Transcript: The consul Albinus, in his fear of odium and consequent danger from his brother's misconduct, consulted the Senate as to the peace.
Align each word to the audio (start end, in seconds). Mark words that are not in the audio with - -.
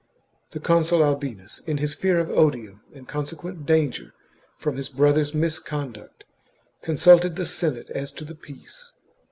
The 0.49 0.59
consul 0.59 1.03
Albinus, 1.03 1.59
in 1.67 1.77
his 1.77 1.93
fear 1.93 2.19
of 2.19 2.31
odium 2.31 2.81
and 2.91 3.07
consequent 3.07 3.67
danger 3.67 4.15
from 4.57 4.77
his 4.77 4.89
brother's 4.89 5.31
misconduct, 5.35 6.23
consulted 6.81 7.35
the 7.35 7.45
Senate 7.45 7.91
as 7.91 8.09
to 8.13 8.25
the 8.25 8.33
peace. 8.33 8.93